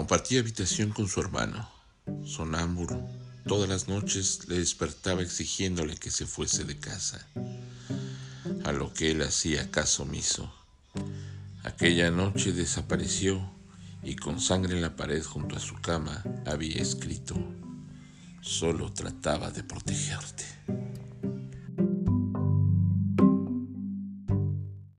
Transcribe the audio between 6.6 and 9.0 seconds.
de casa, a lo